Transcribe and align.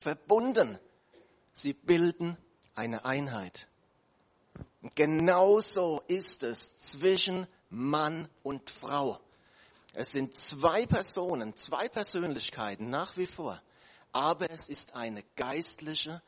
verbunden. 0.00 0.78
Sie 1.52 1.72
bilden 1.72 2.36
eine 2.74 3.04
Einheit. 3.04 3.68
Und 4.82 4.96
genauso 4.96 6.02
ist 6.08 6.42
es 6.42 6.74
zwischen 6.74 7.46
Mann 7.68 8.28
und 8.42 8.70
Frau. 8.70 9.20
Es 9.92 10.12
sind 10.12 10.34
zwei 10.34 10.86
Personen, 10.86 11.54
zwei 11.56 11.88
Persönlichkeiten 11.88 12.88
nach 12.88 13.16
wie 13.16 13.26
vor, 13.26 13.60
aber 14.12 14.50
es 14.50 14.68
ist 14.68 14.94
eine 14.94 15.22
geistliche 15.36 16.22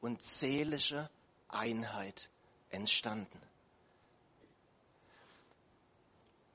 und 0.00 0.22
seelische 0.22 1.10
Einheit 1.48 2.28
entstanden. 2.70 3.40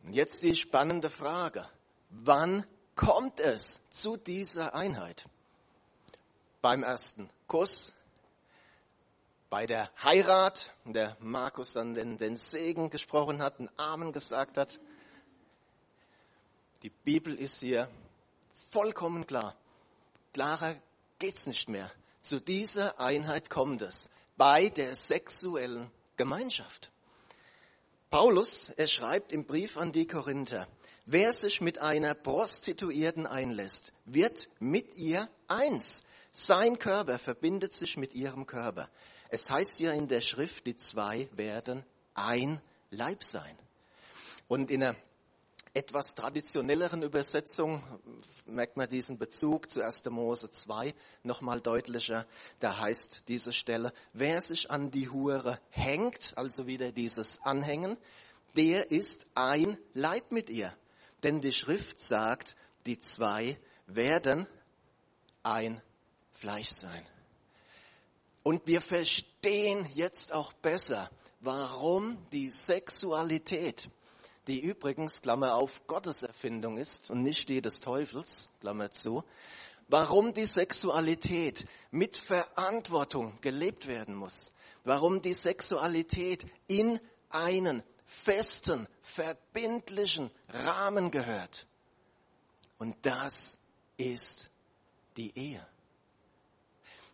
Und 0.04 0.14
jetzt 0.14 0.44
die 0.44 0.56
spannende 0.56 1.10
Frage. 1.10 1.68
Wann 2.10 2.66
kommt 2.96 3.40
es 3.40 3.80
zu 3.90 4.18
dieser 4.18 4.74
Einheit? 4.74 5.26
Beim 6.62 6.84
ersten 6.84 7.30
Kuss, 7.48 7.94
bei 9.50 9.66
der 9.66 9.92
Heirat, 10.04 10.74
der 10.86 11.18
Markus 11.20 11.74
dann 11.74 11.94
den, 11.94 12.18
den 12.18 12.38
Segen 12.38 12.90
gesprochen 12.90 13.42
hat, 13.42 13.60
einen 13.60 13.70
Amen 13.78 14.14
gesagt 14.14 14.58
hat. 14.58 14.80
Die 16.84 16.90
Bibel 16.90 17.36
ist 17.36 17.60
hier 17.60 17.90
vollkommen 18.72 19.28
klar. 19.28 19.56
Klarer 20.34 20.76
geht's 21.20 21.48
nicht 21.48 21.68
mehr. 21.68 21.92
Zu 22.22 22.40
dieser 22.40 23.00
Einheit 23.00 23.50
kommt 23.50 23.82
es 23.82 24.10
bei 24.38 24.70
der 24.70 24.96
sexuellen 24.96 25.92
Gemeinschaft. 26.16 26.92
Paulus, 28.10 28.70
er 28.70 28.88
schreibt 28.88 29.32
im 29.32 29.46
Brief 29.46 29.78
an 29.78 29.92
die 29.92 30.06
Korinther, 30.08 30.68
wer 31.06 31.34
sich 31.34 31.62
mit 31.62 31.80
einer 31.80 32.14
Prostituierten 32.14 33.26
einlässt, 33.26 33.94
wird 34.06 34.50
mit 34.60 34.98
ihr 34.98 35.28
eins. 35.48 36.04
Sein 36.32 36.80
Körper 36.80 37.20
verbindet 37.20 37.74
sich 37.74 37.98
mit 37.98 38.14
ihrem 38.14 38.46
Körper. 38.46 38.90
Es 39.30 39.50
heißt 39.50 39.80
ja 39.80 39.92
in 39.92 40.08
der 40.08 40.22
Schrift, 40.22 40.66
die 40.66 40.76
zwei 40.76 41.30
werden 41.34 41.86
ein 42.14 42.62
Leib 42.90 43.24
sein. 43.24 43.58
Und 44.48 44.72
in 44.72 44.82
der 44.82 44.96
etwas 45.74 46.16
traditionelleren 46.16 47.02
Übersetzung 47.02 47.82
merkt 48.46 48.76
man 48.76 48.90
diesen 48.90 49.18
Bezug 49.18 49.70
zu 49.70 49.82
1. 49.82 50.04
Mose 50.10 50.50
2 50.50 50.94
nochmal 51.24 51.62
deutlicher. 51.62 52.26
Da 52.60 52.78
heißt 52.78 53.24
diese 53.30 53.54
Stelle, 53.54 53.94
wer 54.12 54.42
sich 54.42 54.70
an 54.70 54.92
die 54.92 55.10
Hure 55.10 55.60
hängt, 55.70 56.34
also 56.38 56.68
wieder 56.68 56.92
dieses 56.92 57.42
Anhängen, 57.44 57.98
der 58.58 58.92
ist 58.92 59.28
ein 59.34 59.78
Leib 59.94 60.32
mit 60.32 60.50
ihr. 60.50 60.76
Denn 61.24 61.40
die 61.40 61.54
Schrift 61.54 62.02
sagt, 62.02 62.56
die 62.86 63.00
zwei 63.00 63.58
werden 63.86 64.48
ein 65.44 65.82
Fleisch 66.34 66.70
sein. 66.70 67.06
Und 68.44 68.66
wir 68.68 68.82
verstehen 68.82 69.88
jetzt 69.94 70.34
auch 70.34 70.54
besser, 70.54 71.10
warum 71.40 72.18
die 72.32 72.50
Sexualität 72.50 73.90
die 74.48 74.60
übrigens, 74.60 75.22
Klammer 75.22 75.56
auf, 75.56 75.86
Gottes 75.88 76.24
Erfindung 76.24 76.78
ist 76.78 77.10
und 77.10 77.22
nicht 77.22 77.50
die 77.50 77.62
des 77.62 77.80
Teufels, 77.80 78.50
Klammer 78.60 78.92
zu, 78.92 79.24
warum 79.88 80.34
die 80.34 80.46
Sexualität 80.46 81.66
mit 81.92 82.18
Verantwortung 82.18 83.40
gelebt 83.42 83.88
werden 83.88 84.16
muss, 84.16 84.52
warum 84.84 85.22
die 85.22 85.34
Sexualität 85.34 86.46
in 86.68 87.00
einen 87.30 87.84
festen, 88.06 88.88
verbindlichen 89.02 90.32
Rahmen 90.50 91.12
gehört. 91.12 91.68
Und 92.78 92.96
das 93.04 93.58
ist 93.98 94.50
die 95.18 95.38
Ehe. 95.38 95.66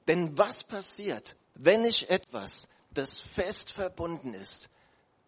Denn 0.08 0.38
was 0.38 0.64
passiert, 0.64 1.36
wenn 1.56 1.84
ich 1.86 2.10
etwas, 2.10 2.68
das 2.92 3.20
fest 3.20 3.72
verbunden 3.72 4.34
ist, 4.34 4.70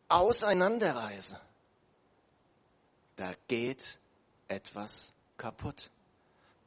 auseinanderreiße? 0.08 1.40
da 3.20 3.34
geht 3.50 4.00
etwas 4.48 5.14
kaputt. 5.36 5.92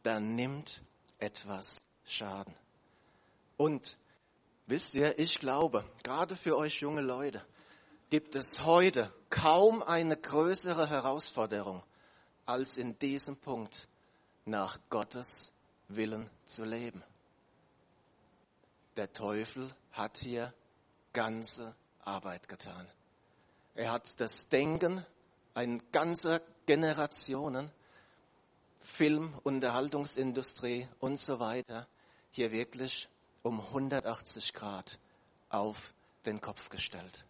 Da 0.03 0.21
nimmt 0.21 0.83
etwas 1.19 1.81
Schaden. 2.05 2.55
Und 3.57 3.97
wisst 4.67 4.95
ihr, 4.95 5.19
ich 5.19 5.39
glaube, 5.39 5.83
gerade 6.03 6.37
für 6.37 6.59
euch 6.59 6.81
junge 6.81 7.01
Leute, 7.01 7.43
gibt 8.11 8.35
es 8.35 8.65
heute 8.67 9.11
kaum 9.31 9.83
eine 9.83 10.15
größere 10.15 10.91
Herausforderung, 10.91 11.83
als 12.45 12.77
in 12.77 12.99
diesem 12.99 13.39
Punkt 13.39 13.89
nach 14.45 14.79
Gottes 14.91 15.53
Willen 15.89 16.29
zu 16.45 16.67
leben. 16.67 17.03
Der 18.97 19.13
Teufel 19.13 19.75
hat 19.93 20.19
hier 20.19 20.53
ganze 21.13 21.75
Arbeit 22.01 22.49
getan. 22.49 22.87
Er 23.75 23.91
hat 23.91 24.21
das 24.21 24.49
Denken 24.49 25.05
ein 25.55 25.83
ganzer 25.93 26.41
Generationen, 26.67 27.71
Film, 28.79 29.33
Unterhaltungsindustrie 29.45 30.89
und 30.99 31.19
so 31.19 31.41
weiter, 31.41 31.87
hier 32.33 32.53
wirklich 32.53 33.09
um 33.43 33.61
180 33.61 34.53
Grad 34.53 34.99
auf 35.49 35.95
den 36.27 36.41
Kopf 36.41 36.69
gestellt. 36.69 37.25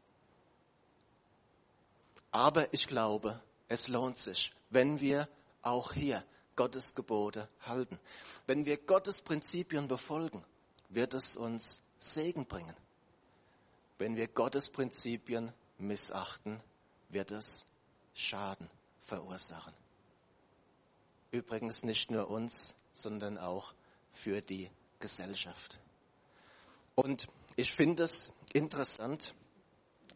Aber 2.31 2.73
ich 2.73 2.87
glaube, 2.87 3.41
es 3.69 3.89
lohnt 3.89 4.19
sich, 4.19 4.53
wenn 4.71 5.01
wir 5.01 5.29
auch 5.61 5.93
hier 5.93 6.25
Gottes 6.57 6.95
Gebote 6.95 7.49
halten. 7.61 7.99
Wenn 8.47 8.67
wir 8.67 8.77
Gottes 8.79 9.23
Prinzipien 9.23 9.89
befolgen, 9.89 10.45
wird 10.95 11.15
es 11.15 11.37
uns 11.37 11.81
Segen 11.99 12.47
bringen. 12.47 12.77
Wenn 13.99 14.17
wir 14.17 14.29
Gottes 14.29 14.69
Prinzipien 14.69 15.53
missachten, 15.79 16.61
wird 17.09 17.31
es 17.31 17.65
Schaden 18.15 18.69
verursachen. 19.01 19.75
Übrigens 21.31 21.83
nicht 21.83 22.11
nur 22.11 22.29
uns, 22.29 22.75
sondern 22.93 23.39
auch 23.39 23.73
für 24.13 24.43
die 24.43 24.71
Gesellschaft. 24.99 25.79
Und 26.95 27.29
ich 27.57 27.73
finde 27.73 28.03
es 28.03 28.31
interessant, 28.53 29.35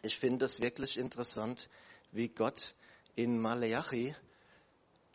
ich 0.03 0.19
finde 0.19 0.45
es 0.45 0.61
wirklich 0.61 0.99
interessant, 0.99 1.69
wie 2.13 2.29
Gott 2.29 2.75
in 3.15 3.39
Maleachi 3.39 4.15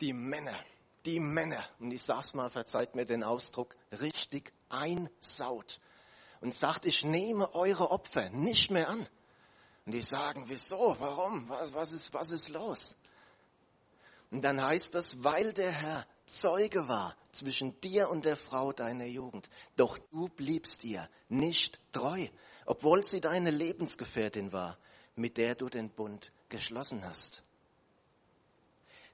die 0.00 0.12
Männer, 0.12 0.58
die 1.06 1.20
Männer, 1.20 1.64
und 1.78 1.90
ich 1.90 2.02
sag's 2.02 2.34
mal, 2.34 2.50
verzeiht 2.50 2.94
mir 2.94 3.06
den 3.06 3.22
Ausdruck, 3.22 3.76
richtig 4.00 4.52
einsaut 4.68 5.80
und 6.40 6.54
sagt, 6.54 6.86
ich 6.86 7.04
nehme 7.04 7.54
eure 7.54 7.90
Opfer 7.90 8.30
nicht 8.30 8.70
mehr 8.70 8.88
an. 8.88 9.08
Und 9.84 9.92
die 9.92 10.02
sagen, 10.02 10.44
wieso, 10.46 10.96
warum, 10.98 11.48
was, 11.48 11.72
was, 11.72 11.92
ist, 11.92 12.14
was 12.14 12.30
ist 12.30 12.48
los? 12.48 12.94
Und 14.30 14.42
dann 14.42 14.62
heißt 14.62 14.94
das, 14.94 15.22
weil 15.22 15.52
der 15.52 15.72
Herr 15.72 16.06
Zeuge 16.26 16.88
war 16.88 17.16
zwischen 17.32 17.78
dir 17.80 18.08
und 18.08 18.24
der 18.24 18.36
Frau 18.36 18.72
deiner 18.72 19.06
Jugend, 19.06 19.50
doch 19.76 19.98
du 20.10 20.28
bliebst 20.28 20.84
ihr 20.84 21.08
nicht 21.28 21.80
treu, 21.92 22.28
obwohl 22.64 23.04
sie 23.04 23.20
deine 23.20 23.50
Lebensgefährtin 23.50 24.52
war, 24.52 24.78
mit 25.16 25.36
der 25.36 25.54
du 25.54 25.68
den 25.68 25.90
Bund 25.90 26.32
geschlossen 26.48 27.04
hast. 27.04 27.42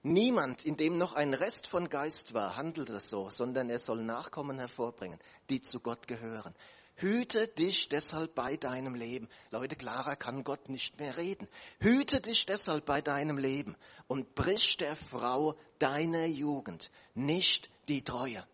Niemand, 0.03 0.65
in 0.65 0.77
dem 0.77 0.97
noch 0.97 1.15
ein 1.15 1.35
Rest 1.35 1.67
von 1.67 1.89
Geist 1.89 2.33
war, 2.33 2.57
handelte 2.57 3.01
so, 3.01 3.31
sondern 3.31 3.69
er 3.69 3.79
soll 3.79 4.03
Nachkommen 4.03 4.59
hervorbringen, 4.59 5.19
die 5.51 5.61
zu 5.61 5.81
Gott 5.81 6.07
gehören. 6.07 6.55
Hüte 6.95 7.47
dich 7.47 7.89
deshalb 7.89 8.35
bei 8.35 8.57
deinem 8.57 8.95
Leben. 8.95 9.29
Leute, 9.51 9.77
klarer 9.77 10.17
kann 10.17 10.43
Gott 10.43 10.69
nicht 10.69 10.99
mehr 10.99 11.17
reden. 11.17 11.49
Hüte 11.79 12.21
dich 12.21 12.45
deshalb 12.47 12.87
bei 12.87 13.01
deinem 13.01 13.39
Leben 13.39 13.77
und 14.09 14.35
brich 14.35 14.77
der 14.79 14.97
Frau 14.97 15.57
deiner 15.79 16.27
Jugend 16.27 16.91
nicht 17.15 17.71
die 17.87 18.03
Treue. 18.03 18.45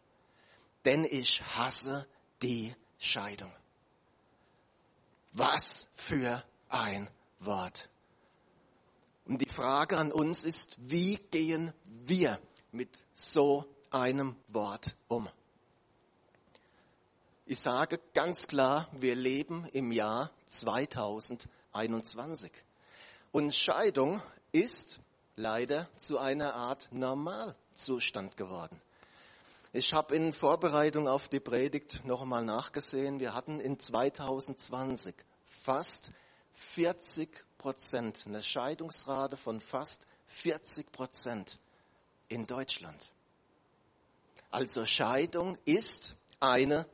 Denn 0.84 1.04
ich 1.04 1.42
hasse 1.56 2.06
die 2.42 2.74
Scheidung. 2.98 3.52
Was 5.32 5.88
für 5.94 6.44
ein 6.68 7.08
Wort. 7.40 7.88
Und 9.26 9.40
die 9.40 9.48
Frage 9.48 9.96
an 9.96 10.12
uns 10.12 10.44
ist, 10.44 10.76
wie 10.78 11.16
gehen 11.16 11.72
wir 11.84 12.38
mit 12.72 12.90
so 13.14 13.64
einem 13.90 14.36
Wort 14.48 14.94
um? 15.08 15.28
Ich 17.46 17.60
sage 17.60 18.00
ganz 18.12 18.48
klar, 18.48 18.88
wir 18.92 19.14
leben 19.14 19.66
im 19.72 19.92
Jahr 19.92 20.30
2021. 20.46 22.52
Und 23.32 23.54
Scheidung 23.54 24.20
ist 24.52 25.00
leider 25.36 25.88
zu 25.96 26.18
einer 26.18 26.54
Art 26.54 26.88
Normalzustand 26.90 28.36
geworden. 28.36 28.80
Ich 29.72 29.92
habe 29.92 30.14
in 30.14 30.32
Vorbereitung 30.32 31.08
auf 31.08 31.28
die 31.28 31.40
Predigt 31.40 32.04
noch 32.04 32.22
einmal 32.22 32.44
nachgesehen. 32.44 33.20
Wir 33.20 33.34
hatten 33.34 33.58
in 33.58 33.78
2020 33.78 35.14
fast 35.46 36.12
40 36.52 37.44
Prozent, 37.64 38.24
eine 38.26 38.42
Scheidungsrate 38.42 39.38
von 39.38 39.58
fast 39.58 40.06
40 40.26 40.92
Prozent 40.92 41.58
in 42.28 42.44
Deutschland. 42.44 43.10
Also 44.50 44.84
Scheidung 44.84 45.56
ist 45.64 46.14
eine 46.40 46.86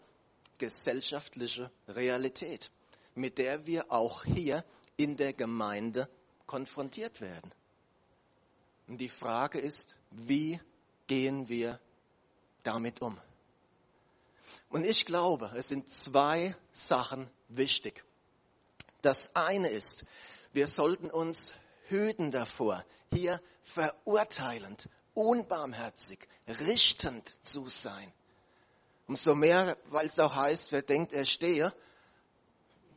gesellschaftliche 0.58 1.72
Realität, 1.88 2.70
mit 3.17 3.38
der 3.38 3.67
wir 3.67 3.90
auch 3.90 4.22
hier 4.22 4.64
in 4.96 5.17
der 5.17 5.32
Gemeinde 5.32 6.08
konfrontiert 6.46 7.20
werden. 7.20 7.50
Und 8.87 8.99
die 8.99 9.08
Frage 9.08 9.58
ist, 9.58 9.99
wie 10.12 10.61
gehen 11.08 11.49
wir 11.49 11.81
damit 12.62 13.02
um? 13.02 13.19
Und 14.69 14.87
ich 14.87 15.05
glaube, 15.05 15.50
es 15.56 15.66
sind 15.66 15.88
zwei 15.88 16.55
Sachen 16.70 17.28
wichtig. 17.49 18.05
Das 19.02 19.34
eine 19.34 19.69
ist, 19.69 20.05
wir 20.52 20.67
sollten 20.67 21.11
uns 21.11 21.52
hüten 21.88 22.31
davor, 22.31 22.85
hier 23.12 23.41
verurteilend, 23.62 24.88
unbarmherzig, 25.14 26.29
richtend 26.47 27.29
zu 27.44 27.69
sein. 27.69 28.12
Umso 29.06 29.35
mehr, 29.35 29.76
weil 29.87 30.06
es 30.06 30.19
auch 30.19 30.35
heißt, 30.35 30.73
wer 30.73 30.82
denkt, 30.82 31.12
er 31.12 31.25
stehe, 31.25 31.73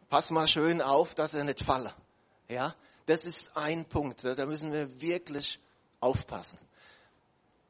pass 0.10 0.30
mal 0.30 0.48
schön 0.48 0.82
auf, 0.82 1.16
dass 1.16 1.34
er 1.34 1.44
nicht 1.44 1.64
falle. 1.64 1.94
Ja, 2.48 2.76
das 3.08 3.26
ist 3.26 3.56
ein 3.58 3.86
Punkt, 3.86 4.24
da 4.24 4.46
müssen 4.46 4.72
wir 4.72 5.02
wirklich 5.02 5.60
aufpassen. 6.00 6.60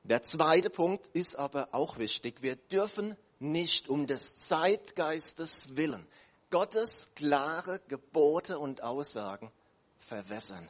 Der 0.04 0.22
zweite 0.24 0.70
Punkt 0.70 1.08
ist 1.14 1.38
aber 1.38 1.70
auch 1.72 1.98
wichtig. 1.98 2.42
Wir 2.42 2.58
dürfen 2.58 3.16
nicht 3.40 3.88
um 3.88 4.06
des 4.06 4.36
Zeitgeistes 4.36 5.78
willen 5.78 6.06
Gottes 6.50 7.12
klare 7.16 7.80
Gebote 7.88 8.60
und 8.60 8.84
Aussagen 8.84 9.52
verwässern. 10.04 10.70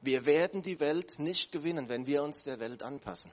Wir 0.00 0.26
werden 0.26 0.62
die 0.62 0.80
Welt 0.80 1.18
nicht 1.18 1.52
gewinnen, 1.52 1.88
wenn 1.88 2.06
wir 2.06 2.22
uns 2.22 2.42
der 2.42 2.58
Welt 2.58 2.82
anpassen. 2.82 3.32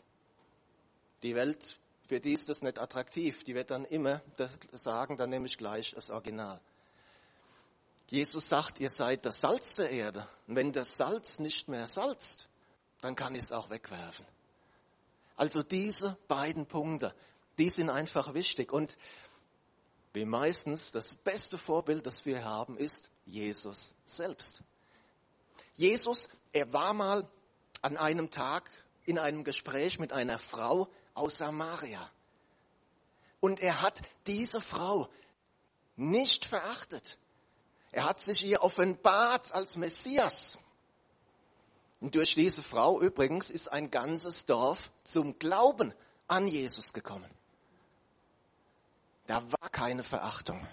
Die 1.23 1.35
Welt, 1.35 1.79
für 2.07 2.19
die 2.19 2.33
ist 2.33 2.47
das 2.47 2.61
nicht 2.61 2.79
attraktiv. 2.79 3.43
Die 3.43 3.55
wird 3.55 3.71
dann 3.71 3.85
immer 3.85 4.21
sagen, 4.71 5.17
dann 5.17 5.31
nehme 5.31 5.47
ich 5.47 5.57
gleich 5.57 5.91
das 5.91 6.09
Original. 6.11 6.61
Jesus 8.07 8.49
sagt, 8.49 8.79
ihr 8.79 8.89
seid 8.89 9.25
das 9.25 9.41
Salz 9.41 9.75
der 9.75 9.89
Erde. 9.89 10.27
Und 10.47 10.55
wenn 10.55 10.71
das 10.71 10.97
Salz 10.97 11.39
nicht 11.39 11.67
mehr 11.67 11.87
salzt, 11.87 12.49
dann 13.01 13.15
kann 13.15 13.35
ich 13.35 13.41
es 13.41 13.51
auch 13.51 13.69
wegwerfen. 13.69 14.25
Also 15.35 15.63
diese 15.63 16.17
beiden 16.27 16.65
Punkte, 16.65 17.15
die 17.57 17.69
sind 17.69 17.89
einfach 17.89 18.33
wichtig. 18.33 18.71
Und 18.71 18.97
wie 20.13 20.25
meistens 20.25 20.91
das 20.91 21.15
beste 21.15 21.57
Vorbild, 21.57 22.05
das 22.05 22.25
wir 22.25 22.43
haben, 22.43 22.77
ist 22.77 23.11
Jesus 23.29 23.95
selbst. 24.05 24.61
Jesus, 25.75 26.29
er 26.51 26.73
war 26.73 26.93
mal 26.93 27.29
an 27.81 27.97
einem 27.97 28.31
Tag 28.31 28.69
in 29.05 29.17
einem 29.17 29.43
Gespräch 29.43 29.99
mit 29.99 30.11
einer 30.11 30.39
Frau 30.39 30.89
aus 31.13 31.37
Samaria. 31.37 32.09
Und 33.39 33.59
er 33.61 33.81
hat 33.81 34.01
diese 34.27 34.61
Frau 34.61 35.09
nicht 35.95 36.45
verachtet. 36.45 37.17
Er 37.91 38.05
hat 38.05 38.19
sich 38.19 38.43
ihr 38.45 38.61
offenbart 38.61 39.53
als 39.53 39.77
Messias. 39.77 40.57
Und 42.01 42.15
durch 42.15 42.35
diese 42.35 42.63
Frau 42.63 43.01
übrigens 43.01 43.49
ist 43.49 43.69
ein 43.69 43.91
ganzes 43.91 44.45
Dorf 44.45 44.91
zum 45.03 45.37
Glauben 45.39 45.93
an 46.27 46.47
Jesus 46.47 46.93
gekommen. 46.93 47.29
Da 49.27 49.43
war 49.51 49.69
keine 49.69 50.03
Verachtung. 50.03 50.65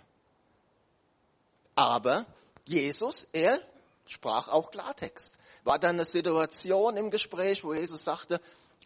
Aber 1.74 2.26
Jesus, 2.66 3.26
er 3.32 3.60
sprach 4.06 4.48
auch 4.48 4.70
Klartext. 4.70 5.38
War 5.64 5.78
dann 5.78 5.96
eine 5.96 6.04
Situation 6.04 6.96
im 6.96 7.10
Gespräch, 7.10 7.64
wo 7.64 7.74
Jesus 7.74 8.04
sagte, 8.04 8.40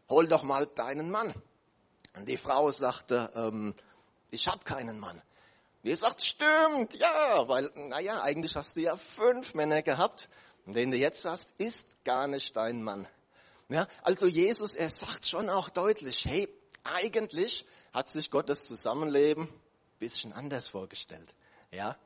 hol 0.09 0.29
doch 0.29 0.43
mal 0.43 0.67
deinen 0.67 1.11
Mann. 1.11 1.35
Und 2.17 2.29
die 2.29 2.37
Frau 2.37 2.71
sagte, 2.71 3.31
ähm, 3.35 3.75
ich 4.31 4.49
habe 4.49 4.65
keinen 4.65 4.99
Mann. 4.99 5.21
Er 5.83 5.97
sagt, 5.97 6.23
stimmt, 6.23 6.95
ja, 6.95 7.49
weil, 7.49 7.71
naja, 7.75 8.23
eigentlich 8.23 8.55
hast 8.55 8.77
du 8.77 8.81
ja 8.81 8.97
fünf 8.97 9.55
Männer 9.55 9.83
gehabt. 9.83 10.29
Und 10.67 10.75
den 10.75 10.91
du 10.91 10.97
jetzt 10.97 11.25
hast, 11.25 11.49
ist 11.59 11.87
gar 12.05 12.29
nicht 12.29 12.55
dein 12.55 12.83
Mann. 12.83 13.09
Ja, 13.69 13.87
also 14.03 14.27
Jesus, 14.27 14.75
er 14.75 14.91
sagt 14.91 15.27
schon 15.27 15.49
auch 15.49 15.69
deutlich, 15.69 16.25
hey, 16.27 16.49
eigentlich 16.83 17.65
hat 17.93 18.09
sich 18.09 18.31
Gottes 18.31 18.67
Zusammenleben 18.67 19.45
ein 19.45 19.99
bisschen 19.99 20.33
anders 20.33 20.69
vorgestellt. 20.69 21.35
Ja, 21.71 21.97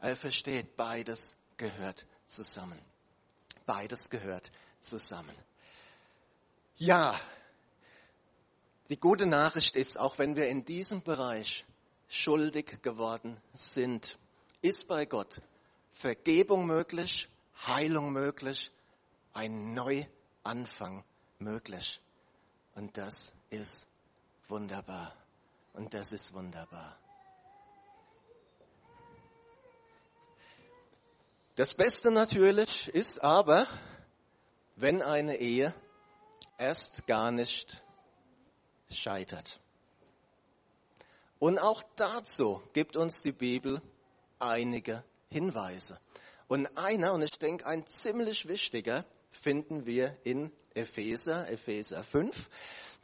er 0.00 0.16
versteht, 0.16 0.76
beides 0.76 1.34
gehört 1.56 2.06
zusammen. 2.26 2.78
Beides 3.66 4.08
gehört 4.08 4.50
zusammen. 4.80 5.34
Ja, 6.76 7.20
die 8.88 8.98
gute 8.98 9.26
Nachricht 9.26 9.76
ist, 9.76 9.98
auch 9.98 10.18
wenn 10.18 10.36
wir 10.36 10.48
in 10.48 10.64
diesem 10.64 11.02
Bereich 11.02 11.66
schuldig 12.08 12.80
geworden 12.82 13.36
sind, 13.52 14.18
ist 14.62 14.88
bei 14.88 15.04
Gott 15.04 15.40
Vergebung 15.90 16.66
möglich, 16.66 17.28
Heilung 17.66 18.12
möglich, 18.12 18.70
ein 19.32 19.74
Neuanfang 19.74 21.04
möglich. 21.38 22.00
Und 22.74 22.96
das 22.96 23.32
ist 23.50 23.88
wunderbar. 24.46 25.14
Und 25.72 25.92
das 25.92 26.12
ist 26.12 26.32
wunderbar. 26.32 26.96
Das 31.58 31.74
Beste 31.74 32.12
natürlich 32.12 32.86
ist 32.86 33.20
aber, 33.24 33.66
wenn 34.76 35.02
eine 35.02 35.38
Ehe 35.38 35.74
erst 36.56 37.04
gar 37.08 37.32
nicht 37.32 37.82
scheitert. 38.92 39.58
Und 41.40 41.58
auch 41.58 41.82
dazu 41.96 42.62
gibt 42.74 42.96
uns 42.96 43.22
die 43.22 43.32
Bibel 43.32 43.82
einige 44.38 45.02
Hinweise. 45.30 45.98
Und 46.46 46.78
einer, 46.78 47.12
und 47.12 47.22
ich 47.22 47.36
denke 47.40 47.66
ein 47.66 47.88
ziemlich 47.88 48.46
wichtiger, 48.46 49.04
finden 49.32 49.84
wir 49.84 50.16
in 50.22 50.52
Epheser, 50.74 51.50
Epheser 51.50 52.04
5. 52.04 52.50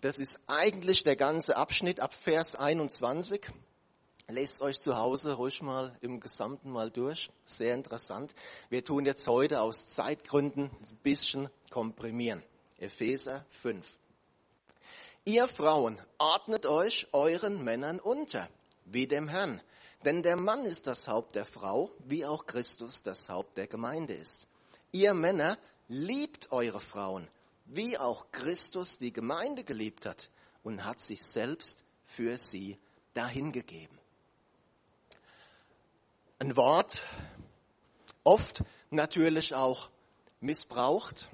Das 0.00 0.20
ist 0.20 0.38
eigentlich 0.46 1.02
der 1.02 1.16
ganze 1.16 1.56
Abschnitt 1.56 1.98
ab 1.98 2.14
Vers 2.14 2.54
21. 2.54 3.50
Lest 4.28 4.62
euch 4.62 4.80
zu 4.80 4.96
Hause 4.96 5.34
ruhig 5.34 5.60
mal 5.60 5.96
im 6.00 6.18
Gesamten 6.18 6.70
mal 6.70 6.90
durch. 6.90 7.30
Sehr 7.44 7.74
interessant. 7.74 8.34
Wir 8.70 8.82
tun 8.82 9.04
jetzt 9.04 9.28
heute 9.28 9.60
aus 9.60 9.86
Zeitgründen 9.86 10.70
ein 10.70 10.96
bisschen 11.02 11.50
komprimieren. 11.70 12.42
Epheser 12.78 13.44
5. 13.50 13.98
Ihr 15.26 15.46
Frauen, 15.46 16.00
ordnet 16.18 16.64
euch 16.64 17.06
euren 17.12 17.62
Männern 17.62 18.00
unter, 18.00 18.48
wie 18.86 19.06
dem 19.06 19.28
Herrn. 19.28 19.60
Denn 20.06 20.22
der 20.22 20.36
Mann 20.36 20.64
ist 20.64 20.86
das 20.86 21.06
Haupt 21.06 21.34
der 21.34 21.46
Frau, 21.46 21.90
wie 21.98 22.24
auch 22.24 22.46
Christus 22.46 23.02
das 23.02 23.28
Haupt 23.28 23.58
der 23.58 23.66
Gemeinde 23.66 24.14
ist. 24.14 24.46
Ihr 24.90 25.12
Männer, 25.12 25.58
liebt 25.88 26.50
eure 26.50 26.80
Frauen, 26.80 27.28
wie 27.66 27.98
auch 27.98 28.30
Christus 28.32 28.96
die 28.96 29.12
Gemeinde 29.12 29.64
geliebt 29.64 30.06
hat 30.06 30.30
und 30.62 30.84
hat 30.84 31.00
sich 31.00 31.22
selbst 31.22 31.84
für 32.06 32.38
sie 32.38 32.78
dahingegeben. 33.12 33.98
Ein 36.44 36.58
Wort, 36.58 37.00
oft 38.22 38.64
natürlich 38.90 39.54
auch 39.54 39.88
missbraucht. 40.40 41.30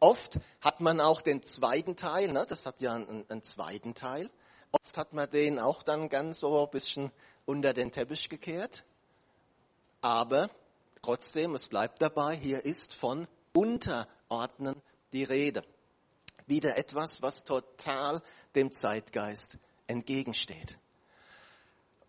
Oft 0.00 0.40
hat 0.60 0.80
man 0.80 1.00
auch 1.00 1.22
den 1.22 1.44
zweiten 1.44 1.94
Teil, 1.94 2.32
ne? 2.32 2.44
das 2.48 2.66
hat 2.66 2.80
ja 2.80 2.96
einen, 2.96 3.24
einen 3.30 3.44
zweiten 3.44 3.94
Teil. 3.94 4.28
Oft 4.72 4.98
hat 4.98 5.12
man 5.12 5.30
den 5.30 5.60
auch 5.60 5.84
dann 5.84 6.08
ganz 6.08 6.40
so 6.40 6.64
ein 6.64 6.70
bisschen 6.70 7.12
unter 7.46 7.72
den 7.74 7.92
Teppich 7.92 8.28
gekehrt. 8.28 8.82
Aber 10.00 10.50
trotzdem, 11.00 11.54
es 11.54 11.68
bleibt 11.68 12.02
dabei, 12.02 12.34
hier 12.34 12.64
ist 12.64 12.94
von 12.94 13.28
Unterordnen 13.52 14.82
die 15.12 15.22
Rede. 15.22 15.62
Wieder 16.48 16.76
etwas, 16.76 17.22
was 17.22 17.44
total 17.44 18.20
dem 18.56 18.72
Zeitgeist 18.72 19.58
entgegensteht. 19.86 20.76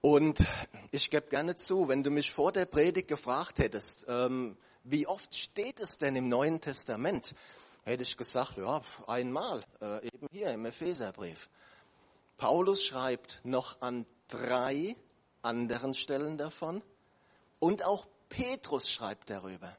Und 0.05 0.45
ich 0.91 1.09
gebe 1.09 1.29
gerne 1.29 1.55
zu, 1.55 1.87
wenn 1.87 2.03
du 2.03 2.11
mich 2.11 2.33
vor 2.33 2.51
der 2.51 2.65
Predigt 2.65 3.07
gefragt 3.07 3.59
hättest, 3.59 4.03
ähm, 4.09 4.57
wie 4.83 5.07
oft 5.07 5.33
steht 5.33 5.79
es 5.79 5.97
denn 5.97 6.17
im 6.17 6.27
Neuen 6.27 6.59
Testament, 6.59 7.33
hätte 7.85 8.03
ich 8.03 8.17
gesagt, 8.17 8.57
ja, 8.57 8.81
einmal, 9.07 9.63
äh, 9.79 10.05
eben 10.05 10.27
hier 10.29 10.49
im 10.49 10.65
Epheserbrief. 10.65 11.49
Paulus 12.35 12.83
schreibt 12.83 13.39
noch 13.45 13.79
an 13.79 14.05
drei 14.27 14.97
anderen 15.41 15.93
Stellen 15.93 16.37
davon 16.37 16.83
und 17.59 17.85
auch 17.85 18.05
Petrus 18.27 18.91
schreibt 18.91 19.29
darüber. 19.29 19.73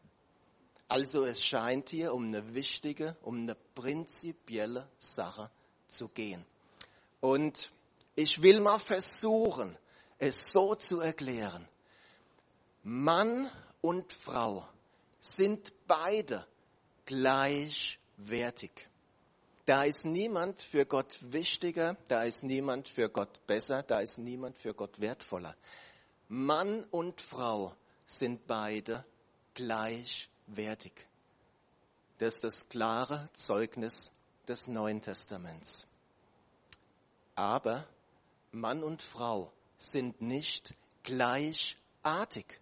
Also 0.88 1.26
es 1.26 1.44
scheint 1.44 1.90
hier 1.90 2.14
um 2.14 2.28
eine 2.28 2.54
wichtige, 2.54 3.14
um 3.20 3.40
eine 3.40 3.56
prinzipielle 3.74 4.88
Sache 4.96 5.50
zu 5.86 6.08
gehen. 6.08 6.46
Und 7.20 7.72
ich 8.14 8.40
will 8.40 8.60
mal 8.60 8.78
versuchen, 8.78 9.76
es 10.18 10.52
so 10.52 10.74
zu 10.74 11.00
erklären. 11.00 11.66
Mann 12.82 13.50
und 13.80 14.12
Frau 14.12 14.66
sind 15.18 15.72
beide 15.86 16.46
gleichwertig. 17.06 18.88
Da 19.66 19.84
ist 19.84 20.04
niemand 20.04 20.60
für 20.60 20.84
Gott 20.84 21.18
wichtiger, 21.22 21.96
da 22.08 22.24
ist 22.24 22.44
niemand 22.44 22.88
für 22.88 23.08
Gott 23.08 23.46
besser, 23.46 23.82
da 23.82 24.00
ist 24.00 24.18
niemand 24.18 24.58
für 24.58 24.74
Gott 24.74 25.00
wertvoller. 25.00 25.56
Mann 26.28 26.84
und 26.90 27.22
Frau 27.22 27.74
sind 28.06 28.46
beide 28.46 29.04
gleichwertig. 29.54 30.92
Das 32.18 32.36
ist 32.36 32.44
das 32.44 32.68
klare 32.68 33.30
Zeugnis 33.32 34.12
des 34.46 34.68
Neuen 34.68 35.00
Testaments. 35.00 35.86
Aber 37.34 37.86
Mann 38.52 38.82
und 38.84 39.00
Frau 39.00 39.50
sind 39.76 40.20
nicht 40.20 40.74
gleichartig. 41.02 42.60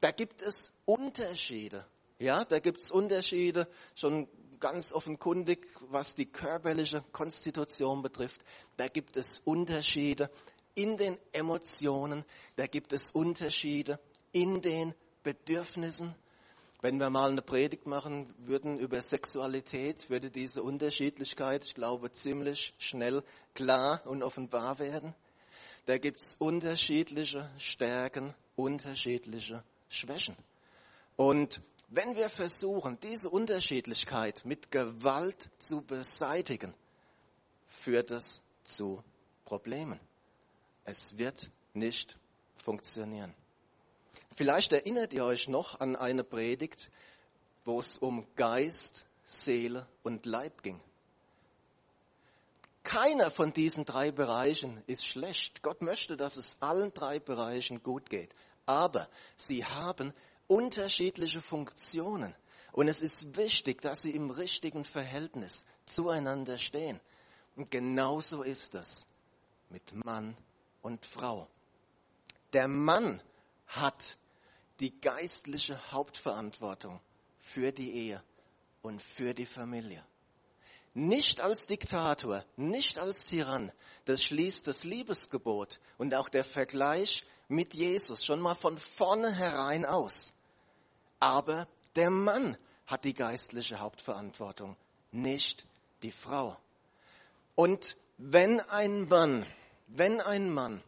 Da 0.00 0.10
gibt 0.10 0.42
es 0.42 0.72
Unterschiede. 0.84 1.84
Ja, 2.18 2.44
da 2.44 2.58
gibt 2.58 2.80
es 2.80 2.90
Unterschiede, 2.90 3.68
schon 3.94 4.28
ganz 4.60 4.92
offenkundig, 4.92 5.68
was 5.90 6.14
die 6.14 6.26
körperliche 6.26 7.04
Konstitution 7.12 8.02
betrifft. 8.02 8.44
Da 8.76 8.88
gibt 8.88 9.16
es 9.16 9.40
Unterschiede 9.44 10.30
in 10.74 10.96
den 10.96 11.18
Emotionen, 11.32 12.24
da 12.56 12.66
gibt 12.66 12.92
es 12.92 13.10
Unterschiede 13.10 13.98
in 14.32 14.60
den 14.60 14.94
Bedürfnissen. 15.22 16.14
Wenn 16.80 16.98
wir 16.98 17.10
mal 17.10 17.30
eine 17.30 17.42
Predigt 17.42 17.86
machen 17.86 18.32
würden 18.38 18.78
über 18.78 19.02
Sexualität, 19.02 20.10
würde 20.10 20.30
diese 20.30 20.62
Unterschiedlichkeit, 20.62 21.64
ich 21.64 21.74
glaube, 21.74 22.12
ziemlich 22.12 22.74
schnell 22.78 23.24
klar 23.54 24.06
und 24.06 24.22
offenbar 24.22 24.78
werden. 24.78 25.14
Da 25.88 25.96
gibt 25.96 26.20
es 26.20 26.36
unterschiedliche 26.38 27.48
Stärken, 27.56 28.34
unterschiedliche 28.56 29.64
Schwächen. 29.88 30.36
Und 31.16 31.62
wenn 31.88 32.14
wir 32.14 32.28
versuchen, 32.28 33.00
diese 33.00 33.30
Unterschiedlichkeit 33.30 34.44
mit 34.44 34.70
Gewalt 34.70 35.50
zu 35.56 35.80
beseitigen, 35.80 36.74
führt 37.68 38.10
es 38.10 38.42
zu 38.64 39.02
Problemen. 39.46 39.98
Es 40.84 41.16
wird 41.16 41.50
nicht 41.72 42.18
funktionieren. 42.56 43.32
Vielleicht 44.36 44.72
erinnert 44.72 45.14
ihr 45.14 45.24
euch 45.24 45.48
noch 45.48 45.80
an 45.80 45.96
eine 45.96 46.22
Predigt, 46.22 46.90
wo 47.64 47.80
es 47.80 47.96
um 47.96 48.26
Geist, 48.36 49.06
Seele 49.24 49.88
und 50.02 50.26
Leib 50.26 50.62
ging. 50.62 50.82
Keiner 52.88 53.30
von 53.30 53.52
diesen 53.52 53.84
drei 53.84 54.10
Bereichen 54.10 54.82
ist 54.86 55.06
schlecht. 55.06 55.62
Gott 55.62 55.82
möchte, 55.82 56.16
dass 56.16 56.38
es 56.38 56.56
allen 56.60 56.90
drei 56.94 57.20
Bereichen 57.20 57.82
gut 57.82 58.08
geht. 58.08 58.34
Aber 58.64 59.10
sie 59.36 59.62
haben 59.62 60.14
unterschiedliche 60.46 61.42
Funktionen. 61.42 62.34
Und 62.72 62.88
es 62.88 63.02
ist 63.02 63.36
wichtig, 63.36 63.82
dass 63.82 64.00
sie 64.00 64.12
im 64.12 64.30
richtigen 64.30 64.84
Verhältnis 64.84 65.66
zueinander 65.84 66.56
stehen. 66.56 66.98
Und 67.56 67.70
genauso 67.70 68.42
ist 68.42 68.74
es 68.74 69.06
mit 69.68 69.94
Mann 70.06 70.34
und 70.80 71.04
Frau. 71.04 71.46
Der 72.54 72.68
Mann 72.68 73.22
hat 73.66 74.16
die 74.80 74.98
geistliche 74.98 75.92
Hauptverantwortung 75.92 77.02
für 77.38 77.70
die 77.70 77.92
Ehe 77.92 78.22
und 78.80 79.02
für 79.02 79.34
die 79.34 79.44
Familie. 79.44 80.02
Nicht 80.98 81.40
als 81.40 81.68
Diktator, 81.68 82.44
nicht 82.56 82.98
als 82.98 83.26
Tyrann. 83.26 83.70
Das 84.04 84.20
schließt 84.20 84.66
das 84.66 84.82
Liebesgebot 84.82 85.78
und 85.96 86.12
auch 86.12 86.28
der 86.28 86.42
Vergleich 86.42 87.24
mit 87.46 87.72
Jesus 87.74 88.24
schon 88.24 88.40
mal 88.40 88.56
von 88.56 88.76
vornherein 88.76 89.86
aus. 89.86 90.32
Aber 91.20 91.68
der 91.94 92.10
Mann 92.10 92.58
hat 92.84 93.04
die 93.04 93.14
geistliche 93.14 93.78
Hauptverantwortung, 93.78 94.76
nicht 95.12 95.68
die 96.02 96.10
Frau. 96.10 96.56
Und 97.54 97.96
wenn 98.16 98.58
ein 98.58 99.06
Mann, 99.06 99.46
wenn 99.86 100.20
ein 100.20 100.52
Mann 100.52 100.82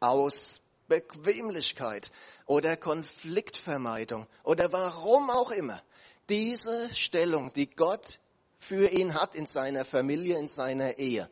aus 0.00 0.60
Bequemlichkeit 0.86 2.12
oder 2.44 2.76
Konfliktvermeidung 2.76 4.26
oder 4.42 4.70
warum 4.70 5.30
auch 5.30 5.50
immer 5.50 5.82
diese 6.28 6.94
Stellung, 6.94 7.50
die 7.54 7.70
Gott 7.70 8.18
für 8.64 8.90
ihn 8.90 9.14
hat 9.14 9.34
in 9.34 9.46
seiner 9.46 9.84
Familie, 9.84 10.38
in 10.38 10.48
seiner 10.48 10.96
Ehe, 10.98 11.30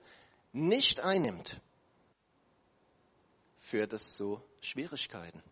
nicht 0.53 1.01
einnimmt, 1.01 1.61
führt 3.59 3.95
es 3.95 4.15
zu 4.15 4.43
Schwierigkeiten. 4.61 5.43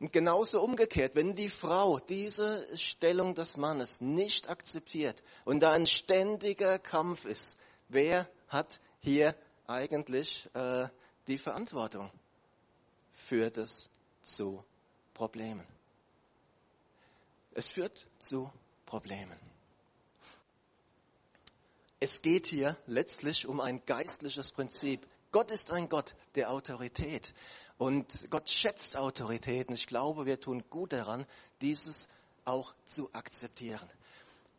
Und 0.00 0.12
genauso 0.12 0.62
umgekehrt, 0.62 1.14
wenn 1.16 1.34
die 1.34 1.48
Frau 1.50 1.98
diese 1.98 2.66
Stellung 2.76 3.34
des 3.34 3.56
Mannes 3.56 4.00
nicht 4.00 4.48
akzeptiert 4.48 5.22
und 5.44 5.60
da 5.60 5.72
ein 5.72 5.86
ständiger 5.86 6.78
Kampf 6.78 7.24
ist, 7.24 7.58
wer 7.88 8.28
hat 8.48 8.80
hier 9.00 9.34
eigentlich 9.66 10.48
äh, 10.54 10.88
die 11.26 11.38
Verantwortung? 11.38 12.10
Führt 13.12 13.56
es 13.58 13.88
zu 14.22 14.64
Problemen. 15.14 15.66
Es 17.52 17.68
führt 17.68 18.06
zu 18.18 18.50
Problemen. 18.84 19.55
Es 21.98 22.20
geht 22.20 22.46
hier 22.46 22.76
letztlich 22.86 23.46
um 23.46 23.58
ein 23.58 23.82
geistliches 23.86 24.52
Prinzip. 24.52 25.06
Gott 25.32 25.50
ist 25.50 25.70
ein 25.70 25.88
Gott 25.88 26.14
der 26.34 26.50
Autorität. 26.50 27.32
Und 27.78 28.30
Gott 28.30 28.50
schätzt 28.50 28.96
Autoritäten. 28.96 29.74
Ich 29.74 29.86
glaube, 29.86 30.26
wir 30.26 30.38
tun 30.38 30.62
gut 30.68 30.92
daran, 30.92 31.26
dieses 31.62 32.08
auch 32.44 32.74
zu 32.84 33.08
akzeptieren. 33.14 33.88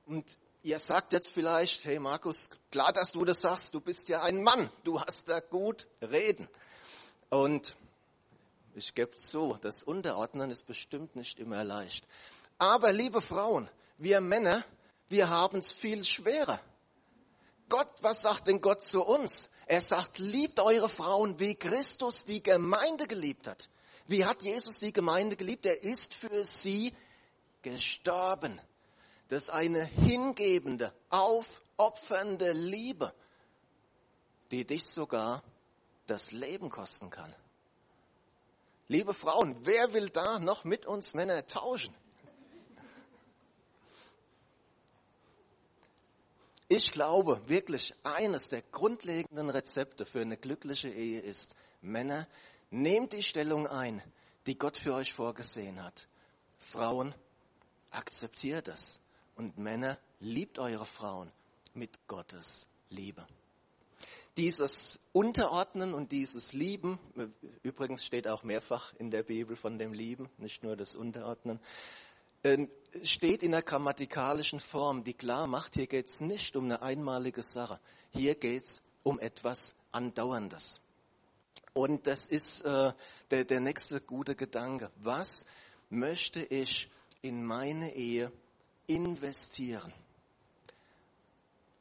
Und 0.08 0.25
ihr 0.63 0.79
sagt 0.79 1.13
jetzt 1.13 1.32
vielleicht, 1.32 1.86
hey 1.86 2.00
Markus, 2.00 2.50
klar, 2.72 2.91
dass 2.91 3.12
du 3.12 3.24
das 3.24 3.41
sagst, 3.41 3.74
du 3.75 3.82
bist 3.82 4.10
ja 4.10 4.24
ein 4.24 4.41
Mann, 4.41 4.72
du 4.84 5.00
hast 5.00 5.29
da 5.29 5.39
gut 5.39 5.88
reden. 6.01 6.50
Und 7.29 7.75
ich 8.74 8.96
gebe 8.96 9.15
zu, 9.15 9.58
das 9.62 9.84
Unterordnen 9.84 10.50
ist 10.50 10.65
bestimmt 10.65 11.15
nicht 11.15 11.39
immer 11.39 11.63
leicht. 11.63 12.08
Aber 12.58 12.91
liebe 12.91 13.22
Frauen, 13.22 13.70
wir 14.00 14.22
Männer, 14.22 14.63
wir 15.08 15.29
haben 15.29 15.60
es 15.60 15.72
viel 15.72 16.03
schwerer. 16.03 16.60
Gott, 17.70 17.92
was 18.02 18.22
sagt 18.22 18.48
denn 18.48 18.62
Gott 18.62 18.82
zu 18.82 19.04
uns? 19.04 19.50
Er 19.66 19.82
sagt, 19.82 20.20
liebt 20.20 20.60
eure 20.60 20.88
Frauen, 20.88 21.40
wie 21.40 21.56
Christus 21.56 22.24
die 22.24 22.42
Gemeinde 22.42 23.08
geliebt 23.08 23.48
hat. 23.48 23.70
Wie 24.06 24.24
hat 24.24 24.42
Jesus 24.44 24.80
die 24.80 24.94
Gemeinde 24.94 25.36
geliebt? 25.36 25.66
Er 25.66 25.84
ist 25.84 26.16
für 26.16 26.46
sie 26.46 26.94
gestorben. 27.62 28.62
Das 29.28 29.44
ist 29.44 29.50
eine 29.50 29.84
hingebende, 29.84 30.94
aufopfernde 31.10 32.54
Liebe, 32.54 33.14
die 34.52 34.66
dich 34.66 34.86
sogar 34.86 35.44
das 36.06 36.32
Leben 36.32 36.70
kosten 36.70 37.10
kann. 37.10 37.36
Liebe 38.88 39.14
Frauen, 39.14 39.58
wer 39.66 39.92
will 39.92 40.10
da 40.10 40.40
noch 40.40 40.64
mit 40.64 40.86
uns 40.86 41.14
Männer 41.14 41.46
tauschen? 41.46 41.94
Ich 46.70 46.92
glaube 46.92 47.42
wirklich, 47.48 47.94
eines 48.04 48.50
der 48.50 48.62
grundlegenden 48.62 49.50
Rezepte 49.50 50.06
für 50.06 50.20
eine 50.20 50.36
glückliche 50.36 50.90
Ehe 50.90 51.22
ist, 51.22 51.56
Männer, 51.82 52.28
nehmt 52.72 53.14
die 53.14 53.24
Stellung 53.24 53.68
ein, 53.68 54.04
die 54.48 54.58
Gott 54.58 54.76
für 54.78 54.94
euch 54.94 55.14
vorgesehen 55.14 55.82
hat. 55.82 56.10
Frauen, 56.58 57.16
akzeptiert 57.92 58.68
es. 58.68 59.00
Und 59.38 59.58
Männer, 59.58 59.98
liebt 60.20 60.60
eure 60.60 60.86
Frauen 60.86 61.32
mit 61.74 62.06
Gottes 62.08 62.68
Liebe. 62.90 63.26
Dieses 64.36 65.00
Unterordnen 65.14 65.94
und 65.94 66.12
dieses 66.12 66.52
Lieben, 66.52 67.00
übrigens 67.64 68.04
steht 68.04 68.28
auch 68.28 68.44
mehrfach 68.44 68.94
in 68.96 69.10
der 69.10 69.24
Bibel 69.24 69.56
von 69.56 69.80
dem 69.80 69.94
Lieben, 69.94 70.30
nicht 70.38 70.64
nur 70.64 70.76
das 70.76 70.96
Unterordnen, 70.96 71.60
steht 73.04 73.44
in 73.44 73.51
der 73.51 73.62
grammatikalischen 73.62 74.60
Form, 74.60 75.04
die 75.04 75.13
klar 75.13 75.48
macht, 75.48 75.75
hier 75.75 75.88
geht 75.88 76.08
es 76.08 76.22
nicht 76.22 76.56
um 76.56 76.66
eine 76.66 76.82
einmalige 76.82 77.44
Sache. 77.44 77.80
Hier 78.12 78.36
geht 78.36 78.63
es 78.63 78.82
um 79.04 79.20
etwas 79.20 79.74
Andauerndes. 79.92 80.82
Und 81.74 82.08
das 82.08 82.25
ist 82.27 82.62
äh, 82.62 82.92
der, 83.30 83.46
der 83.46 83.60
nächste 83.60 84.01
gute 84.01 84.36
Gedanke. 84.36 84.92
Was 84.98 85.46
möchte 85.89 86.44
ich 86.44 86.89
in 87.22 87.46
meine 87.46 87.94
Ehe 87.94 88.32
investieren? 88.88 89.94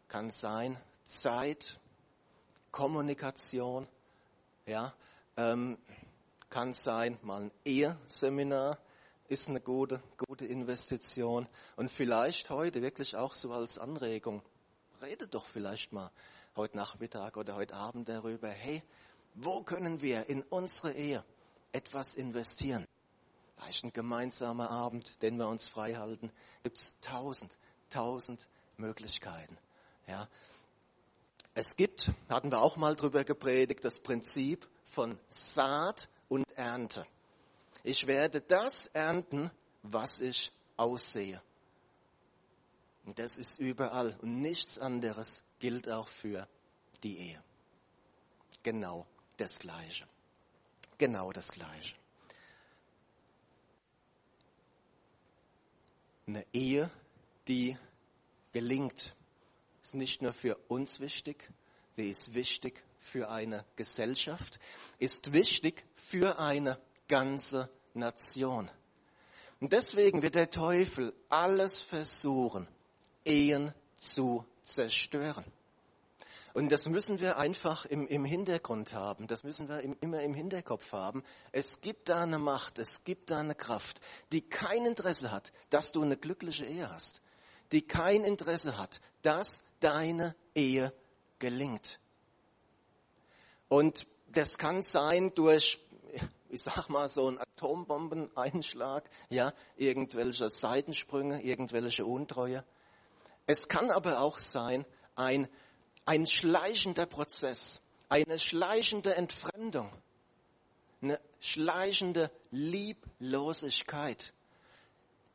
Kann 0.09 0.31
sein 0.31 0.77
Zeit, 1.03 1.79
Kommunikation, 2.71 3.89
ja, 4.67 4.93
ähm, 5.37 5.79
kann 6.51 6.73
sein 6.73 7.19
mal 7.23 7.43
ein 7.43 7.51
Eheseminar, 7.65 8.79
ist 9.29 9.49
eine 9.49 9.61
gute, 9.61 10.03
gute 10.27 10.47
Investition. 10.47 11.49
Und 11.77 11.91
vielleicht 11.91 12.51
heute 12.51 12.83
wirklich 12.83 13.17
auch 13.17 13.35
so 13.35 13.53
als 13.53 13.79
Anregung. 13.79 14.43
Redet 15.03 15.35
doch 15.35 15.45
vielleicht 15.45 15.93
mal 15.93 16.11
heute 16.55 16.77
Nachmittag 16.77 17.37
oder 17.37 17.55
heute 17.55 17.75
Abend 17.75 18.09
darüber. 18.09 18.49
Hey, 18.49 18.83
wo 19.35 19.63
können 19.63 20.01
wir 20.01 20.29
in 20.29 20.43
unsere 20.43 20.93
Ehe 20.93 21.25
etwas 21.73 22.15
investieren? 22.15 22.87
Vielleicht 23.57 23.85
ein 23.85 23.93
gemeinsamer 23.93 24.71
Abend, 24.71 25.23
den 25.23 25.37
wir 25.39 25.49
uns 25.49 25.69
frei 25.69 25.95
halten. 25.95 26.31
Gibt 26.63 26.79
es 26.79 26.95
tausend, 27.01 27.57
tausend 27.91 28.47
Möglichkeiten. 28.77 29.57
Ja. 30.07 30.29
Es 31.55 31.77
gibt, 31.77 32.13
hatten 32.29 32.51
wir 32.51 32.61
auch 32.61 32.77
mal 32.77 32.97
drüber 32.97 33.25
gepredigt, 33.25 33.85
das 33.85 34.01
Prinzip 34.01 34.69
von 34.85 35.19
Saat 35.29 36.09
und 36.29 36.45
Ernte. 36.53 37.07
Ich 37.87 38.09
werde 38.09 38.41
das 38.41 38.89
ernten, 38.89 39.49
was 39.85 40.21
ich 40.21 40.51
aussehe. 40.77 41.41
Und 43.05 43.17
das 43.21 43.39
ist 43.39 43.61
überall. 43.61 44.17
Und 44.23 44.41
nichts 44.41 44.77
anderes 44.77 45.45
gilt 45.61 45.89
auch 45.89 46.09
für 46.09 46.49
die 47.05 47.17
Ehe. 47.17 47.45
Genau 48.65 49.07
das 49.37 49.61
Gleiche. 49.61 50.05
Genau 50.99 51.31
das 51.31 51.53
Gleiche. 51.53 51.95
Eine 56.27 56.45
Ehe, 56.53 56.91
die 57.47 57.79
gelingt, 58.51 59.15
ist 59.85 59.95
nicht 59.95 60.23
nur 60.23 60.33
für 60.33 60.57
uns 60.67 60.99
wichtig, 60.99 61.49
sie 61.95 62.11
ist 62.11 62.35
wichtig 62.35 62.83
für 62.99 63.31
eine 63.31 63.65
Gesellschaft, 63.77 64.59
ist 64.99 65.33
wichtig 65.33 65.85
für 65.95 66.41
eine 66.41 66.81
ganze 67.09 67.71
Nation. 67.95 68.71
Und 69.61 69.73
deswegen 69.73 70.23
wird 70.23 70.35
der 70.35 70.51
Teufel 70.51 71.15
alles 71.29 71.83
versuchen, 71.83 72.69
Ehen 73.25 73.73
zu 73.99 74.45
zerstören. 74.63 75.45
Und 76.57 76.73
das 76.73 76.89
müssen 76.89 77.21
wir 77.21 77.37
einfach 77.37 77.85
im, 77.85 78.07
im 78.07 78.25
Hintergrund 78.25 78.95
haben, 78.95 79.27
das 79.27 79.45
müssen 79.45 79.69
wir 79.69 79.81
im, 79.81 79.95
immer 80.01 80.23
im 80.23 80.33
Hinterkopf 80.33 80.91
haben. 80.93 81.23
Es 81.53 81.83
gibt 81.83 82.09
da 82.09 82.23
eine 82.23 82.39
Macht, 82.39 82.79
es 82.79 83.05
gibt 83.05 83.31
da 83.31 83.41
eine 83.41 83.55
Kraft, 83.55 84.01
die 84.33 84.41
kein 84.41 84.87
Interesse 84.87 85.31
hat, 85.31 85.53
dass 85.69 85.93
du 85.93 86.03
eine 86.03 86.17
glückliche 86.17 86.65
Ehe 86.65 86.91
hast, 86.91 87.21
die 87.73 87.83
kein 87.83 88.25
Interesse 88.25 88.79
hat, 88.79 89.03
dass 89.21 89.65
deine 89.81 90.35
Ehe 90.55 90.95
gelingt. 91.39 92.01
Und 93.69 94.07
das 94.29 94.57
kann 94.57 94.83
sein 94.83 95.35
durch, 95.35 95.86
ich 96.49 96.63
sag 96.63 96.89
mal, 96.89 97.09
so 97.09 97.29
einen 97.29 97.39
Atombombeneinschlag, 97.39 99.09
ja, 99.31 99.53
irgendwelche 99.77 100.51
Seitensprünge, 100.51 101.43
irgendwelche 101.43 102.05
Untreue. 102.05 102.65
Es 103.47 103.69
kann 103.69 103.91
aber 103.91 104.21
auch 104.21 104.39
sein, 104.39 104.85
ein 105.15 105.49
ein 106.07 106.25
schleichender 106.25 107.05
Prozess, 107.05 107.81
eine 108.09 108.39
schleichende 108.39 109.17
Entfremdung, 109.17 109.93
eine 111.03 111.21
schleichende 111.41 112.31
Lieblosigkeit. 112.53 114.33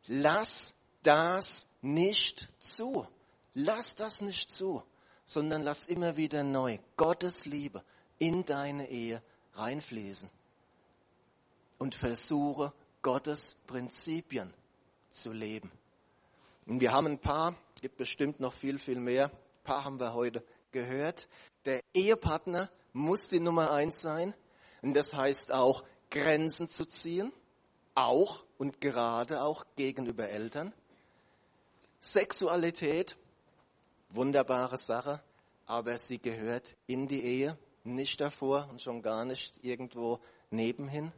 Lass 0.07 0.73
das 1.03 1.67
nicht 1.81 2.47
zu. 2.59 3.05
Lass 3.53 3.95
das 3.95 4.21
nicht 4.21 4.49
zu, 4.49 4.81
sondern 5.25 5.61
lass 5.61 5.87
immer 5.87 6.15
wieder 6.15 6.43
neu 6.43 6.79
Gottes 6.95 7.45
Liebe 7.45 7.83
in 8.17 8.45
deine 8.45 8.89
Ehe 8.89 9.21
reinfließen 9.53 10.29
und 11.81 11.95
versuche 11.95 12.73
Gottes 13.01 13.55
Prinzipien 13.65 14.53
zu 15.09 15.31
leben. 15.31 15.71
Und 16.67 16.79
wir 16.79 16.91
haben 16.91 17.07
ein 17.07 17.17
paar, 17.17 17.55
gibt 17.81 17.97
bestimmt 17.97 18.39
noch 18.39 18.53
viel, 18.53 18.77
viel 18.77 18.99
mehr, 18.99 19.25
ein 19.25 19.63
paar 19.63 19.83
haben 19.83 19.99
wir 19.99 20.13
heute 20.13 20.43
gehört, 20.71 21.27
der 21.65 21.81
Ehepartner 21.95 22.69
muss 22.93 23.29
die 23.29 23.39
Nummer 23.39 23.71
eins 23.71 23.99
sein. 23.99 24.35
Und 24.83 24.95
das 24.95 25.15
heißt 25.15 25.51
auch, 25.53 25.83
Grenzen 26.11 26.67
zu 26.67 26.85
ziehen, 26.85 27.33
auch 27.95 28.45
und 28.59 28.79
gerade 28.79 29.41
auch 29.41 29.65
gegenüber 29.75 30.29
Eltern. 30.29 30.73
Sexualität, 31.99 33.17
wunderbare 34.09 34.77
Sache, 34.77 35.19
aber 35.65 35.97
sie 35.97 36.19
gehört 36.19 36.75
in 36.85 37.07
die 37.07 37.23
Ehe, 37.23 37.57
nicht 37.83 38.21
davor 38.21 38.67
und 38.69 38.83
schon 38.83 39.01
gar 39.01 39.25
nicht 39.25 39.63
irgendwo 39.63 40.19
nebenhin. 40.51 41.11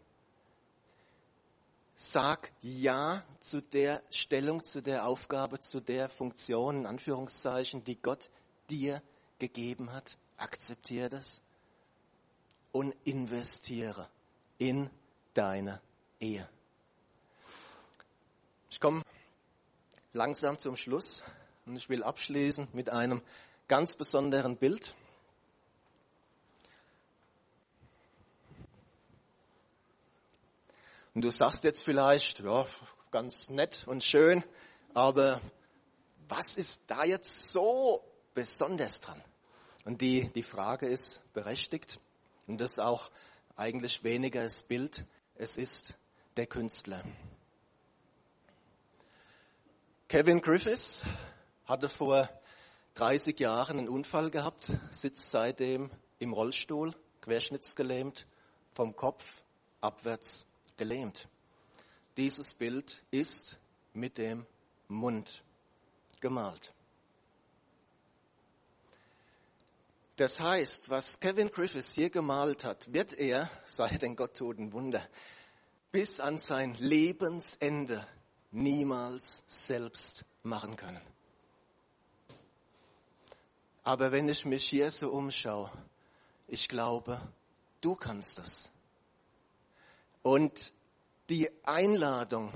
Sag 1.95 2.51
Ja 2.61 3.23
zu 3.39 3.61
der 3.61 4.01
Stellung, 4.09 4.63
zu 4.63 4.81
der 4.81 5.05
Aufgabe, 5.05 5.59
zu 5.59 5.79
der 5.79 6.09
Funktion, 6.09 6.81
in 6.81 6.85
Anführungszeichen, 6.85 7.83
die 7.83 7.95
Gott 7.95 8.29
dir 8.69 9.01
gegeben 9.39 9.91
hat, 9.93 10.17
akzeptiere 10.37 11.09
das 11.09 11.41
und 12.71 12.95
investiere 13.03 14.09
in 14.57 14.89
deine 15.33 15.81
Ehe. 16.19 16.47
Ich 18.69 18.79
komme 18.79 19.03
langsam 20.13 20.57
zum 20.57 20.75
Schluss 20.75 21.23
und 21.65 21.75
ich 21.75 21.89
will 21.89 22.03
abschließen 22.03 22.69
mit 22.73 22.89
einem 22.89 23.21
ganz 23.67 23.95
besonderen 23.95 24.57
Bild. 24.57 24.95
Und 31.13 31.21
du 31.21 31.29
sagst 31.29 31.63
jetzt 31.63 31.83
vielleicht, 31.83 32.39
ja, 32.39 32.65
ganz 33.11 33.49
nett 33.49 33.83
und 33.85 34.03
schön, 34.03 34.43
aber 34.95 35.41
was 36.27 36.57
ist 36.57 36.83
da 36.87 37.03
jetzt 37.03 37.49
so 37.51 38.03
besonders 38.33 38.99
dran? 38.99 39.23
Und 39.85 40.01
die, 40.01 40.29
die 40.33 40.41
Frage 40.41 40.87
ist 40.87 41.21
berechtigt. 41.33 41.99
Und 42.47 42.59
das 42.59 42.79
auch 42.79 43.11
eigentlich 43.55 44.03
weniger 44.03 44.41
das 44.41 44.63
Bild. 44.63 45.05
Es 45.35 45.57
ist 45.57 45.93
der 46.35 46.47
Künstler. 46.47 47.03
Kevin 50.07 50.41
Griffiths 50.41 51.03
hatte 51.65 51.89
vor 51.89 52.27
30 52.95 53.39
Jahren 53.39 53.77
einen 53.77 53.89
Unfall 53.89 54.31
gehabt, 54.31 54.71
sitzt 54.91 55.29
seitdem 55.29 55.91
im 56.17 56.33
Rollstuhl, 56.33 56.95
querschnittsgelähmt, 57.21 58.25
vom 58.73 58.95
Kopf 58.95 59.43
abwärts 59.81 60.47
gelähmt. 60.77 61.27
Dieses 62.17 62.53
Bild 62.53 63.03
ist 63.11 63.57
mit 63.93 64.17
dem 64.17 64.45
Mund 64.87 65.43
gemalt. 66.19 66.73
Das 70.15 70.39
heißt, 70.39 70.89
was 70.89 71.19
Kevin 71.19 71.49
Griffiths 71.49 71.93
hier 71.93 72.09
gemalt 72.09 72.63
hat, 72.63 72.93
wird 72.93 73.13
er, 73.13 73.49
sei 73.65 73.97
denn 73.97 74.15
Gott 74.15 74.37
tut 74.37 74.59
ein 74.59 74.71
Wunder, 74.71 75.07
bis 75.91 76.19
an 76.19 76.37
sein 76.37 76.75
Lebensende 76.75 78.05
niemals 78.51 79.43
selbst 79.47 80.23
machen 80.43 80.75
können. 80.75 81.01
Aber 83.83 84.11
wenn 84.11 84.29
ich 84.29 84.45
mich 84.45 84.65
hier 84.69 84.91
so 84.91 85.11
umschaue, 85.11 85.71
ich 86.47 86.69
glaube, 86.69 87.19
du 87.81 87.95
kannst 87.95 88.37
das. 88.37 88.69
Und 90.23 90.73
die 91.29 91.49
Einladung 91.63 92.51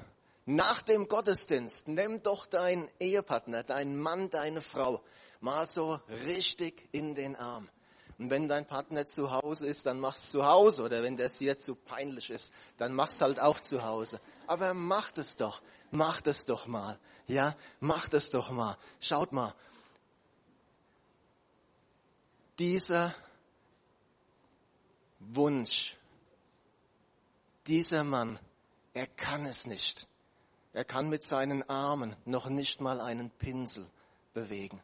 nach 0.45 0.81
dem 0.81 1.07
Gottesdienst, 1.07 1.87
nimm 1.89 2.23
doch 2.23 2.45
deinen 2.45 2.89
Ehepartner, 2.99 3.63
deinen 3.63 3.99
Mann, 3.99 4.29
deine 4.29 4.61
Frau, 4.61 5.03
mal 5.41 5.67
so 5.67 5.99
richtig 6.25 6.87
in 6.93 7.15
den 7.15 7.35
Arm. 7.35 7.69
Und 8.17 8.31
wenn 8.31 8.47
dein 8.47 8.65
Partner 8.65 9.05
zu 9.05 9.31
Hause 9.31 9.67
ist, 9.67 9.85
dann 9.85 9.99
mach's 9.99 10.31
zu 10.31 10.45
Hause. 10.45 10.83
Oder 10.83 11.03
wenn 11.03 11.17
das 11.17 11.37
hier 11.37 11.57
zu 11.59 11.75
peinlich 11.75 12.29
ist, 12.29 12.51
dann 12.77 12.93
mach's 12.93 13.21
halt 13.21 13.39
auch 13.39 13.59
zu 13.59 13.83
Hause. 13.83 14.19
Aber 14.47 14.73
mach 14.73 15.11
es 15.17 15.35
doch. 15.35 15.61
Mach 15.91 16.21
es 16.25 16.45
doch 16.45 16.65
mal. 16.65 16.97
Ja, 17.27 17.55
mach 17.79 18.11
es 18.13 18.29
doch 18.29 18.49
mal. 18.49 18.77
Schaut 18.99 19.33
mal. 19.33 19.53
Dieser 22.57 23.13
Wunsch, 25.19 25.96
dieser 27.67 28.03
Mann, 28.03 28.39
er 28.93 29.07
kann 29.07 29.45
es 29.45 29.65
nicht. 29.65 30.07
Er 30.73 30.85
kann 30.85 31.09
mit 31.09 31.23
seinen 31.23 31.67
Armen 31.69 32.15
noch 32.25 32.49
nicht 32.49 32.81
mal 32.81 33.01
einen 33.01 33.29
Pinsel 33.29 33.87
bewegen 34.33 34.81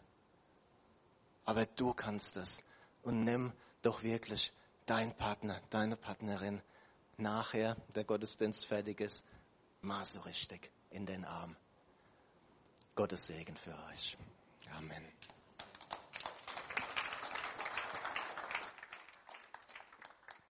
aber 1.46 1.66
du 1.66 1.94
kannst 1.94 2.38
es. 2.38 2.64
Und 3.04 3.24
nimm 3.24 3.52
doch 3.82 4.04
wirklich 4.04 4.54
dein 4.86 5.16
Partner, 5.16 5.62
deine 5.70 5.98
Partnerin 5.98 6.62
nachher, 7.18 7.76
der 7.96 8.06
Gottesdienst 8.06 8.66
fertig 8.66 9.02
ist, 9.02 9.24
mal 9.82 10.06
so 10.06 10.22
richtig 10.22 10.72
in 10.90 11.06
den 11.06 11.26
Arm. 11.26 11.56
Gottes 12.96 13.28
Segen 13.28 13.58
für 13.58 13.76
euch. 13.92 14.18
Amen. 14.78 15.04